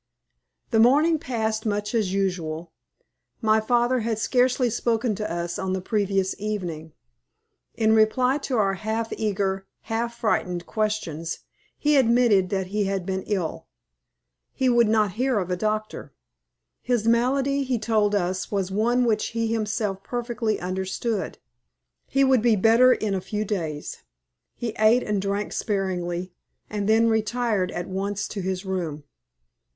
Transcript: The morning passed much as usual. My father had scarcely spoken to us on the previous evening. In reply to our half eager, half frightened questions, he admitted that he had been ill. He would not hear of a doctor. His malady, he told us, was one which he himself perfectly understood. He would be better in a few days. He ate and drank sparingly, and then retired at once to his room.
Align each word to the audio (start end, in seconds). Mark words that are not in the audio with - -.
The 0.71 0.79
morning 0.79 1.19
passed 1.19 1.63
much 1.63 1.93
as 1.93 2.11
usual. 2.11 2.73
My 3.39 3.59
father 3.59 3.99
had 3.99 4.17
scarcely 4.17 4.67
spoken 4.67 5.13
to 5.13 5.31
us 5.31 5.59
on 5.59 5.73
the 5.73 5.79
previous 5.79 6.33
evening. 6.39 6.93
In 7.75 7.93
reply 7.93 8.39
to 8.49 8.57
our 8.57 8.73
half 8.73 9.13
eager, 9.13 9.67
half 9.81 10.17
frightened 10.17 10.65
questions, 10.65 11.41
he 11.77 11.97
admitted 11.97 12.49
that 12.49 12.65
he 12.73 12.85
had 12.85 13.05
been 13.05 13.21
ill. 13.27 13.67
He 14.53 14.69
would 14.69 14.87
not 14.89 15.11
hear 15.21 15.37
of 15.37 15.51
a 15.51 15.55
doctor. 15.55 16.15
His 16.81 17.07
malady, 17.07 17.61
he 17.63 17.77
told 17.77 18.15
us, 18.15 18.49
was 18.51 18.71
one 18.71 19.05
which 19.05 19.27
he 19.37 19.53
himself 19.53 20.01
perfectly 20.03 20.59
understood. 20.59 21.37
He 22.07 22.23
would 22.23 22.41
be 22.41 22.55
better 22.55 22.91
in 22.91 23.13
a 23.13 23.21
few 23.21 23.45
days. 23.45 24.01
He 24.55 24.73
ate 24.79 25.03
and 25.03 25.21
drank 25.21 25.53
sparingly, 25.53 26.33
and 26.71 26.89
then 26.89 27.07
retired 27.07 27.69
at 27.69 27.87
once 27.87 28.27
to 28.29 28.41
his 28.41 28.65
room. 28.65 29.03